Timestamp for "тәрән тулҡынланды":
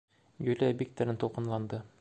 1.01-1.85